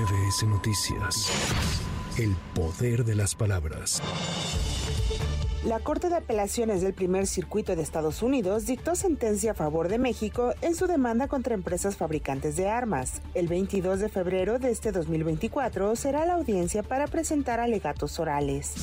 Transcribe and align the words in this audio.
MBS 0.00 0.44
Noticias. 0.44 1.30
El 2.16 2.34
poder 2.54 3.04
de 3.04 3.14
las 3.14 3.34
palabras. 3.34 4.00
La 5.62 5.78
Corte 5.80 6.08
de 6.08 6.16
Apelaciones 6.16 6.80
del 6.80 6.94
Primer 6.94 7.26
Circuito 7.26 7.76
de 7.76 7.82
Estados 7.82 8.22
Unidos 8.22 8.64
dictó 8.64 8.94
sentencia 8.94 9.50
a 9.50 9.54
favor 9.54 9.88
de 9.88 9.98
México 9.98 10.54
en 10.62 10.74
su 10.74 10.86
demanda 10.86 11.28
contra 11.28 11.52
empresas 11.52 11.96
fabricantes 11.96 12.56
de 12.56 12.68
armas. 12.68 13.20
El 13.34 13.48
22 13.48 14.00
de 14.00 14.08
febrero 14.08 14.58
de 14.58 14.70
este 14.70 14.90
2024 14.90 15.94
será 15.96 16.24
la 16.24 16.34
audiencia 16.34 16.82
para 16.82 17.06
presentar 17.06 17.60
alegatos 17.60 18.18
orales. 18.18 18.76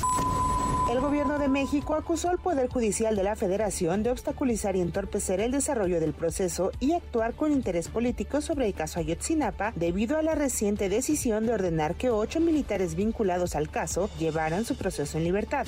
El 0.89 1.01
gobierno 1.01 1.38
de 1.38 1.49
México 1.49 1.95
acusó 1.95 2.29
al 2.29 2.38
Poder 2.38 2.69
Judicial 2.69 3.13
de 3.17 3.23
la 3.23 3.36
Federación 3.36 4.04
de 4.04 4.11
obstaculizar 4.11 4.77
y 4.77 4.81
entorpecer 4.81 5.41
el 5.41 5.51
desarrollo 5.51 5.99
del 5.99 6.13
proceso 6.13 6.71
y 6.79 6.93
actuar 6.93 7.33
con 7.33 7.51
interés 7.51 7.89
político 7.89 8.39
sobre 8.39 8.67
el 8.67 8.73
caso 8.73 9.01
Ayotzinapa 9.01 9.73
debido 9.75 10.18
a 10.18 10.21
la 10.21 10.33
reciente 10.33 10.87
decisión 10.87 11.45
de 11.45 11.54
ordenar 11.54 11.95
que 11.95 12.09
ocho 12.09 12.39
militares 12.39 12.95
vinculados 12.95 13.55
al 13.55 13.69
caso 13.69 14.09
llevaran 14.18 14.64
su 14.64 14.78
proceso 14.78 15.18
en 15.18 15.25
libertad. 15.25 15.68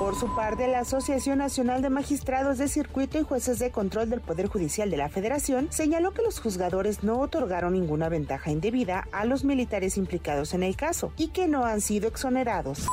Por 0.00 0.16
su 0.16 0.34
parte, 0.34 0.66
la 0.66 0.80
Asociación 0.80 1.38
Nacional 1.38 1.80
de 1.80 1.88
Magistrados 1.88 2.58
de 2.58 2.66
Circuito 2.66 3.18
y 3.18 3.22
Jueces 3.22 3.60
de 3.60 3.70
Control 3.70 4.10
del 4.10 4.20
Poder 4.20 4.48
Judicial 4.48 4.90
de 4.90 4.96
la 4.96 5.08
Federación 5.08 5.68
señaló 5.70 6.12
que 6.12 6.22
los 6.22 6.40
juzgadores 6.40 7.04
no 7.04 7.20
otorgaron 7.20 7.74
ninguna 7.74 8.08
ventaja 8.08 8.50
indebida 8.50 9.06
a 9.12 9.24
los 9.24 9.44
militares 9.44 9.96
implicados 9.96 10.52
en 10.52 10.64
el 10.64 10.74
caso 10.74 11.12
y 11.16 11.28
que 11.28 11.46
no 11.46 11.64
han 11.64 11.80
sido 11.80 12.08
exonerados. 12.08 12.88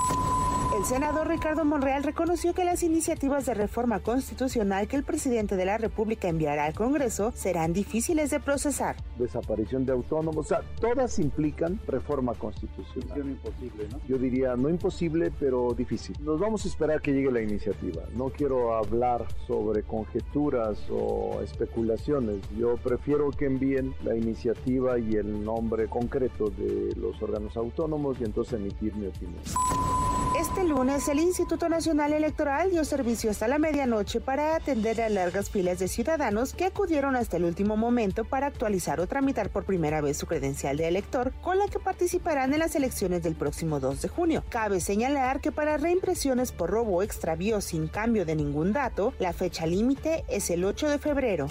El 0.76 0.86
senador 0.86 1.28
Ricardo 1.28 1.66
Monreal 1.66 2.02
reconoció 2.02 2.56
que 2.56 2.66
las 2.66 2.82
iniciativas 2.82 3.46
de 3.46 3.54
reforma 3.54 4.00
constitucional 4.00 4.88
que 4.88 4.96
el 4.96 5.04
presidente 5.04 5.56
de 5.56 5.66
la 5.66 5.78
República 5.78 6.28
enviará 6.28 6.66
al 6.66 6.74
Congreso 6.74 7.32
serán 7.32 7.74
difíciles 7.74 8.32
de 8.32 8.40
procesar. 8.40 8.96
Desaparición 9.20 9.86
de 9.86 9.92
autónomos, 9.92 10.48
o 10.48 10.50
sea, 10.50 10.62
todas 10.82 11.20
implican 11.20 11.80
reforma 11.88 12.34
constitucional. 12.34 13.20
imposible, 13.20 13.88
¿no? 13.92 14.00
Yo 14.08 14.18
diría 14.18 14.56
no 14.56 14.68
imposible, 14.68 15.32
pero 15.40 15.76
difícil. 15.78 16.18
Nos 16.22 16.40
vamos 16.40 16.66
a 16.66 16.68
esperar 16.68 17.02
que 17.02 17.14
llegue 17.14 17.32
la 17.32 17.42
iniciativa. 17.42 18.02
No 18.16 18.30
quiero 18.30 18.76
hablar 18.76 19.28
sobre 19.46 19.84
conjeturas 19.84 20.80
o 20.90 21.40
especulaciones. 21.44 22.38
Yo 22.58 22.78
prefiero 22.78 23.30
que 23.30 23.46
envíen 23.46 23.94
la 24.04 24.16
iniciativa 24.16 24.98
y 24.98 25.18
el 25.18 25.46
nombre 25.46 25.88
concreto 25.88 26.50
de 26.50 26.96
los 26.96 27.22
órganos 27.22 27.56
autónomos 27.58 28.20
y 28.20 28.24
entonces 28.24 28.60
emitir 28.60 28.96
mi 28.96 29.06
opinión. 29.06 29.44
Este 30.44 30.66
lunes, 30.66 31.08
el 31.08 31.20
Instituto 31.22 31.70
Nacional 31.70 32.12
Electoral 32.12 32.70
dio 32.70 32.84
servicio 32.84 33.32
hasta 33.32 33.48
la 33.48 33.60
medianoche 33.60 34.20
para 34.20 34.58
atender 34.58 35.02
a 35.02 35.08
largas 35.08 35.50
filas 35.50 35.80
de 35.80 35.88
ciudadanos 35.88 36.54
que 36.54 36.66
acudieron 36.66 37.16
hasta 37.16 37.38
el 37.38 37.46
último 37.46 37.78
momento 37.78 38.26
para 38.26 38.48
actualizar 38.48 39.00
o 39.00 39.08
tramitar 39.08 39.50
por 39.52 39.64
primera 39.64 40.02
vez 40.02 40.18
su 40.18 40.28
credencial 40.28 40.76
de 40.76 40.90
elector, 40.90 41.32
con 41.42 41.58
la 41.58 41.68
que 41.68 41.80
participarán 41.80 42.52
en 42.52 42.60
las 42.60 42.76
elecciones 42.76 43.24
del 43.24 43.36
próximo 43.36 43.80
2 43.80 44.02
de 44.02 44.10
junio. 44.10 44.44
Cabe 44.50 44.82
señalar 44.82 45.40
que 45.40 45.54
para 45.54 45.78
reimpresiones 45.78 46.52
por 46.52 46.72
robo 46.72 47.04
extravío 47.04 47.62
sin 47.62 47.88
cambio 47.88 48.26
de 48.26 48.36
ningún 48.36 48.74
dato, 48.74 49.14
la 49.20 49.32
fecha 49.32 49.66
límite 49.66 50.26
es 50.28 50.50
el 50.50 50.66
8 50.66 50.90
de 50.90 51.00
febrero. 51.00 51.48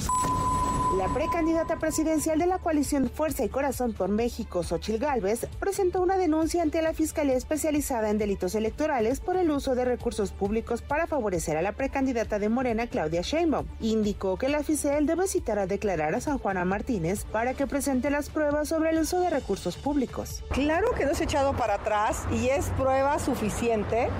La 0.98 1.08
precandidata 1.08 1.76
presidencial 1.78 2.38
de 2.38 2.46
la 2.46 2.58
coalición 2.58 3.08
Fuerza 3.08 3.44
y 3.44 3.48
Corazón 3.48 3.94
por 3.94 4.10
México, 4.10 4.62
Xochil 4.62 4.98
Gálvez, 4.98 5.46
presentó 5.58 6.02
una 6.02 6.18
denuncia 6.18 6.60
ante 6.62 6.82
la 6.82 6.92
Fiscalía 6.92 7.34
Especializada 7.34 8.10
en 8.10 8.18
Delitos 8.18 8.54
Electorales 8.54 9.20
por 9.20 9.38
el 9.38 9.50
uso 9.50 9.74
de 9.74 9.86
recursos 9.86 10.32
públicos 10.32 10.82
para 10.82 11.06
favorecer 11.06 11.56
a 11.56 11.62
la 11.62 11.72
precandidata 11.72 12.38
de 12.38 12.50
Morena, 12.50 12.88
Claudia 12.88 13.22
Sheinbaum. 13.22 13.66
Indicó 13.80 14.36
que 14.36 14.50
la 14.50 14.62
FICEL 14.62 15.06
debe 15.06 15.28
citar 15.28 15.58
a 15.58 15.66
declarar 15.66 16.14
a 16.14 16.20
San 16.20 16.36
Juana 16.36 16.66
Martínez 16.66 17.24
para 17.24 17.54
que 17.54 17.66
presente 17.66 18.10
las 18.10 18.28
pruebas 18.28 18.68
sobre 18.68 18.90
el 18.90 18.98
uso 18.98 19.18
de 19.20 19.30
recursos 19.30 19.78
públicos. 19.78 20.44
Claro 20.50 20.90
que 20.92 21.06
no 21.06 21.14
se 21.14 21.22
ha 21.22 21.24
echado 21.24 21.54
para 21.54 21.76
atrás 21.76 22.24
y 22.30 22.48
es 22.48 22.66
prueba 22.76 23.18
suficiente 23.18 24.10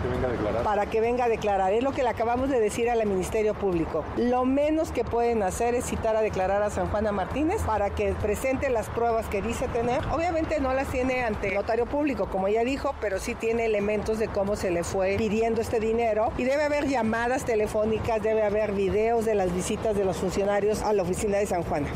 para 0.65 0.87
que 0.87 1.03
venga 1.03 1.27
a 1.27 1.28
declarar. 1.28 1.75
Es 1.75 1.83
lo 1.83 1.93
que 1.93 2.03
le 2.03 2.09
acabamos 2.09 2.48
de 2.48 2.61
decir 2.61 2.89
al 2.89 3.06
Ministerio 3.06 3.53
Público. 3.53 4.04
Lo 4.16 4.47
menos 4.47 4.91
que 4.91 5.04
pueden 5.04 5.43
hacer 5.43 5.75
es 5.75 5.84
citar 5.84 6.16
a 6.16 6.22
declarar 6.22 6.62
a 6.62 6.71
San 6.71 6.89
Juana 6.89 7.12
Martínez 7.12 7.62
para 7.62 7.91
que 7.91 8.12
presente 8.15 8.71
las 8.71 8.89
pruebas 8.89 9.27
que 9.27 9.43
dice 9.43 9.69
tener. 9.69 10.00
Obviamente 10.12 10.61
no 10.61 10.73
las 10.73 10.89
tiene 10.89 11.25
ante 11.25 11.49
el 11.49 11.55
notario 11.55 11.87
público, 11.87 12.27
como 12.31 12.49
ella 12.49 12.65
dijo, 12.65 12.95
pero 13.00 13.19
sí 13.19 13.34
tiene 13.34 13.65
elementos 13.65 14.19
de 14.19 14.28
cómo 14.28 14.56
se 14.56 14.71
le 14.71 14.84
fue 14.84 15.17
pidiendo 15.19 15.61
este 15.61 15.81
dinero. 15.81 16.33
Y 16.39 16.45
debe 16.45 16.65
haber 16.65 16.87
llamadas 16.89 17.45
telefónicas, 17.45 18.22
debe 18.22 18.43
haber 18.43 18.72
videos 18.72 19.25
de 19.25 19.34
las 19.34 19.53
visitas 19.53 19.97
de 19.97 20.05
los 20.05 20.17
funcionarios 20.17 20.83
a 20.83 20.93
la 20.93 21.03
oficina 21.03 21.39
de 21.39 21.47
San 21.47 21.62
Juana. 21.62 21.89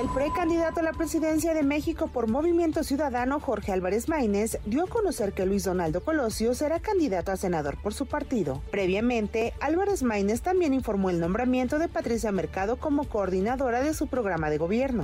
El 0.00 0.08
precandidato 0.08 0.80
a 0.80 0.82
la 0.82 0.94
presidencia 0.94 1.52
de 1.52 1.62
México 1.62 2.06
por 2.06 2.26
Movimiento 2.26 2.82
Ciudadano, 2.84 3.38
Jorge 3.38 3.70
Álvarez 3.70 4.08
Maínez, 4.08 4.58
dio 4.64 4.84
a 4.84 4.86
conocer 4.86 5.34
que 5.34 5.44
Luis 5.44 5.64
Donaldo 5.64 6.02
Colosio 6.02 6.54
será 6.54 6.80
candidato 6.80 7.32
a 7.32 7.36
senador 7.36 7.76
por 7.76 7.92
su 7.92 8.06
partido. 8.06 8.62
Previamente, 8.70 9.52
Álvarez 9.60 10.02
Maínez 10.02 10.40
también 10.40 10.72
informó 10.72 11.10
el 11.10 11.20
nombramiento 11.20 11.78
de 11.78 11.88
Patricia 11.88 12.32
Mercado 12.32 12.78
como 12.78 13.04
coordinadora 13.04 13.82
de 13.82 13.92
su 13.92 14.06
programa 14.06 14.48
de 14.48 14.56
gobierno. 14.56 15.02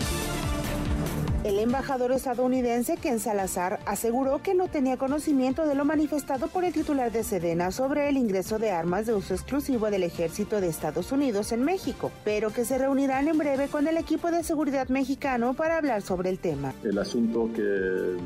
El 1.46 1.60
embajador 1.60 2.10
estadounidense 2.10 2.96
Ken 2.96 3.20
Salazar 3.20 3.78
aseguró 3.86 4.42
que 4.42 4.52
no 4.52 4.66
tenía 4.66 4.96
conocimiento 4.96 5.64
de 5.64 5.76
lo 5.76 5.84
manifestado 5.84 6.48
por 6.48 6.64
el 6.64 6.72
titular 6.72 7.12
de 7.12 7.22
Sedena 7.22 7.70
sobre 7.70 8.08
el 8.08 8.16
ingreso 8.16 8.58
de 8.58 8.72
armas 8.72 9.06
de 9.06 9.14
uso 9.14 9.32
exclusivo 9.32 9.88
del 9.88 10.02
ejército 10.02 10.60
de 10.60 10.66
Estados 10.66 11.12
Unidos 11.12 11.52
en 11.52 11.62
México, 11.62 12.10
pero 12.24 12.50
que 12.50 12.64
se 12.64 12.78
reunirán 12.78 13.28
en 13.28 13.38
breve 13.38 13.68
con 13.68 13.86
el 13.86 13.96
equipo 13.96 14.32
de 14.32 14.42
seguridad 14.42 14.88
mexicano 14.88 15.54
para 15.54 15.76
hablar 15.78 16.02
sobre 16.02 16.30
el 16.30 16.40
tema. 16.40 16.74
El 16.82 16.98
asunto 16.98 17.48
que 17.54 17.62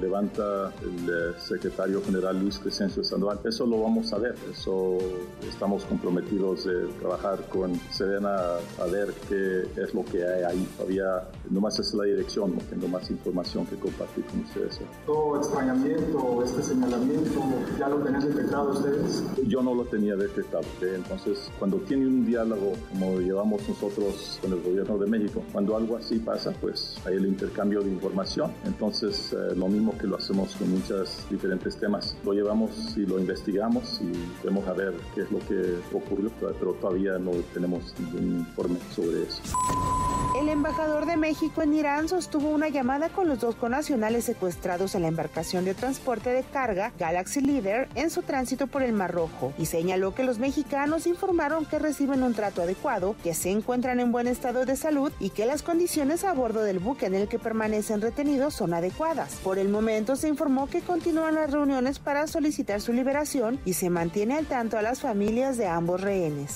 levanta 0.00 0.72
el 0.80 1.34
secretario 1.38 2.02
general 2.02 2.40
Luis 2.40 2.58
Crescencio 2.58 3.04
Sandoval, 3.04 3.40
eso 3.44 3.66
lo 3.66 3.82
vamos 3.82 4.14
a 4.14 4.18
ver, 4.18 4.34
eso 4.50 4.96
estamos 5.46 5.84
comprometidos 5.84 6.64
de 6.64 6.86
trabajar 7.00 7.38
con 7.50 7.78
Sedena 7.90 8.34
a 8.78 8.86
ver 8.86 9.12
qué 9.28 9.64
es 9.78 9.92
lo 9.92 10.06
que 10.06 10.24
hay 10.26 10.42
ahí. 10.44 10.68
Todavía 10.78 11.28
nomás 11.50 11.78
es 11.80 11.92
la 11.92 12.04
dirección, 12.04 12.54
no 12.54 12.62
tengo 12.62 12.88
más 12.88 13.09
información 13.10 13.66
que 13.66 13.76
compartir 13.76 14.24
con 14.24 14.40
ustedes. 14.40 14.80
¿Todo 15.06 15.36
extrañamiento, 15.36 16.42
este 16.44 16.62
señalamiento, 16.62 17.40
ya 17.78 17.88
lo 17.88 17.98
tenían 17.98 18.26
detectado 18.26 18.70
ustedes? 18.70 19.22
Yo 19.46 19.62
no 19.62 19.74
lo 19.74 19.84
tenía 19.84 20.16
detectado. 20.16 20.64
Entonces, 20.80 21.50
cuando 21.58 21.78
tiene 21.78 22.06
un 22.06 22.26
diálogo 22.26 22.72
como 22.90 23.20
llevamos 23.20 23.66
nosotros 23.68 24.38
con 24.40 24.52
el 24.52 24.60
gobierno 24.60 24.98
de 24.98 25.06
México, 25.06 25.42
cuando 25.52 25.76
algo 25.76 25.96
así 25.96 26.18
pasa, 26.18 26.52
pues 26.60 26.96
hay 27.04 27.16
el 27.16 27.26
intercambio 27.26 27.82
de 27.82 27.90
información. 27.90 28.52
Entonces, 28.64 29.32
eh, 29.32 29.54
lo 29.56 29.68
mismo 29.68 29.96
que 29.96 30.06
lo 30.06 30.16
hacemos 30.16 30.54
con 30.56 30.70
muchos 30.70 31.24
diferentes 31.30 31.76
temas, 31.76 32.16
lo 32.24 32.32
llevamos 32.32 32.96
y 32.96 33.06
lo 33.06 33.18
investigamos 33.18 34.00
y 34.00 34.12
vemos 34.44 34.66
a 34.66 34.72
ver 34.72 34.94
qué 35.14 35.22
es 35.22 35.30
lo 35.30 35.38
que 35.40 35.78
ocurrió, 35.92 36.30
pero 36.40 36.72
todavía 36.74 37.18
no 37.18 37.32
tenemos 37.52 37.94
ningún 37.98 38.40
informe 38.40 38.78
sobre 38.94 39.22
eso. 39.22 39.42
El 40.38 40.48
embajador 40.48 41.06
de 41.06 41.16
México 41.16 41.60
en 41.60 41.74
Irán 41.74 42.08
sostuvo 42.08 42.50
una 42.50 42.68
llamada 42.68 43.08
con 43.08 43.28
los 43.28 43.40
dos 43.40 43.56
conacionales 43.56 44.24
secuestrados 44.24 44.94
en 44.94 45.02
la 45.02 45.08
embarcación 45.08 45.64
de 45.64 45.74
transporte 45.74 46.30
de 46.30 46.44
carga 46.44 46.92
Galaxy 46.98 47.40
Leader 47.40 47.88
en 47.96 48.10
su 48.10 48.22
tránsito 48.22 48.68
por 48.68 48.82
el 48.82 48.92
Mar 48.92 49.12
Rojo 49.12 49.52
y 49.58 49.66
señaló 49.66 50.14
que 50.14 50.22
los 50.22 50.38
mexicanos 50.38 51.08
informaron 51.08 51.66
que 51.66 51.80
reciben 51.80 52.22
un 52.22 52.34
trato 52.34 52.62
adecuado, 52.62 53.16
que 53.24 53.34
se 53.34 53.50
encuentran 53.50 53.98
en 53.98 54.12
buen 54.12 54.28
estado 54.28 54.64
de 54.64 54.76
salud 54.76 55.12
y 55.18 55.30
que 55.30 55.46
las 55.46 55.62
condiciones 55.62 56.22
a 56.24 56.32
bordo 56.32 56.62
del 56.62 56.78
buque 56.78 57.06
en 57.06 57.14
el 57.14 57.26
que 57.28 57.40
permanecen 57.40 58.00
retenidos 58.00 58.54
son 58.54 58.72
adecuadas. 58.72 59.34
Por 59.42 59.58
el 59.58 59.68
momento 59.68 60.14
se 60.14 60.28
informó 60.28 60.68
que 60.68 60.80
continúan 60.80 61.34
las 61.34 61.50
reuniones 61.50 61.98
para 61.98 62.28
solicitar 62.28 62.80
su 62.80 62.92
liberación 62.92 63.58
y 63.64 63.72
se 63.72 63.90
mantiene 63.90 64.38
al 64.38 64.46
tanto 64.46 64.78
a 64.78 64.82
las 64.82 65.00
familias 65.00 65.58
de 65.58 65.66
ambos 65.66 66.00
rehenes. 66.00 66.54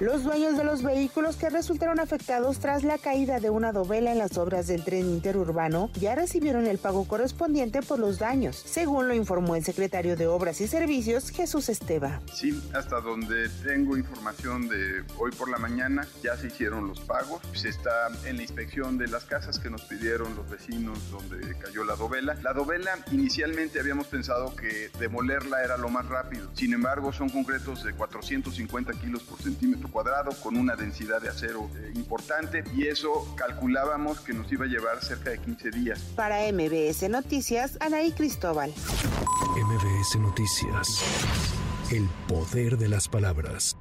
Los 0.00 0.22
dueños 0.22 0.56
de 0.56 0.62
los 0.62 0.84
vehículos 0.84 1.34
que 1.34 1.50
resultaron 1.50 1.98
afectados 1.98 2.60
tras 2.60 2.84
la 2.84 2.98
caída 2.98 3.40
de 3.40 3.50
una 3.50 3.72
dovela 3.72 4.12
en 4.12 4.18
las 4.18 4.38
obras 4.38 4.68
del 4.68 4.84
tren 4.84 5.10
interurbano 5.10 5.90
ya 5.94 6.14
recibieron 6.14 6.68
el 6.68 6.78
pago 6.78 7.08
correspondiente 7.08 7.82
por 7.82 7.98
los 7.98 8.20
daños, 8.20 8.54
según 8.64 9.08
lo 9.08 9.14
informó 9.14 9.56
el 9.56 9.64
secretario 9.64 10.14
de 10.14 10.28
Obras 10.28 10.60
y 10.60 10.68
Servicios, 10.68 11.30
Jesús 11.30 11.68
Esteva. 11.68 12.20
Sí, 12.32 12.62
hasta 12.74 13.00
donde 13.00 13.48
tengo 13.64 13.96
información 13.96 14.68
de 14.68 15.02
hoy 15.18 15.32
por 15.32 15.50
la 15.50 15.58
mañana, 15.58 16.06
ya 16.22 16.36
se 16.36 16.46
hicieron 16.46 16.86
los 16.86 17.00
pagos. 17.00 17.42
Se 17.52 17.68
está 17.68 17.90
en 18.24 18.36
la 18.36 18.42
inspección 18.42 18.98
de 18.98 19.08
las 19.08 19.24
casas 19.24 19.58
que 19.58 19.68
nos 19.68 19.82
pidieron 19.82 20.36
los 20.36 20.48
vecinos 20.48 21.10
donde 21.10 21.58
cayó 21.58 21.82
la 21.82 21.96
dovela. 21.96 22.34
La 22.42 22.52
dovela 22.52 22.92
inicialmente 23.10 23.80
habíamos 23.80 24.06
pensado 24.06 24.54
que 24.54 24.90
demolerla 25.00 25.64
era 25.64 25.76
lo 25.76 25.88
más 25.88 26.06
rápido. 26.06 26.50
Sin 26.54 26.72
embargo, 26.72 27.12
son 27.12 27.28
concretos 27.30 27.82
de 27.82 27.94
450 27.94 28.92
kilos 28.92 29.24
por 29.24 29.42
centímetro 29.42 29.87
cuadrado 29.88 30.30
con 30.42 30.56
una 30.56 30.76
densidad 30.76 31.20
de 31.20 31.28
acero 31.28 31.70
eh, 31.76 31.92
importante 31.94 32.64
y 32.74 32.86
eso 32.86 33.34
calculábamos 33.36 34.20
que 34.20 34.32
nos 34.32 34.50
iba 34.52 34.64
a 34.64 34.68
llevar 34.68 35.02
cerca 35.02 35.30
de 35.30 35.38
15 35.38 35.70
días. 35.70 36.00
Para 36.16 36.40
MBS 36.52 37.08
Noticias, 37.08 37.76
Anaí 37.80 38.12
Cristóbal. 38.12 38.70
MBS 38.70 40.16
Noticias. 40.20 41.02
El 41.90 42.08
poder 42.28 42.76
de 42.76 42.88
las 42.88 43.08
palabras. 43.08 43.76